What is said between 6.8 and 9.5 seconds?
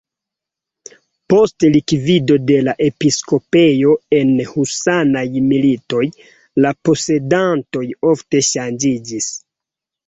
posedantoj ofte ŝanĝiĝis.